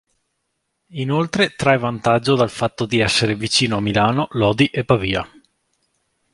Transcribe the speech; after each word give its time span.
Inoltre 0.93 1.53
trae 1.55 1.77
vantaggio 1.77 2.33
dal 2.33 2.49
fatto 2.49 2.87
di 2.87 2.97
essere 3.01 3.35
vicino 3.35 3.77
a 3.77 3.81
Milano, 3.81 4.29
Lodi 4.31 4.65
e 4.65 4.83
Pavia. 4.83 5.23